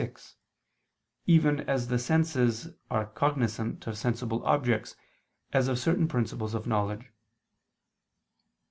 _vi, 0.07 0.21
even 1.31 1.59
as 1.69 1.87
the 1.89 1.99
senses 1.99 2.69
are 2.89 3.05
cognizant 3.05 3.85
of 3.85 3.95
sensible 3.95 4.43
objects 4.45 4.95
as 5.53 5.67
of 5.67 5.77
certain 5.77 6.07
principles 6.07 6.55
of 6.55 6.65
knowledge. 6.65 7.11